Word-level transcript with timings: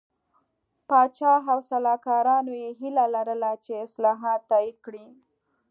پاچا 0.87 1.33
او 1.51 1.59
سلاکارانو 1.69 2.53
یې 2.61 2.69
هیله 2.79 3.05
لرله 3.15 3.51
چې 3.63 3.71
اصلاحات 3.85 4.41
تایید 4.51 4.77
کړي. 4.85 5.05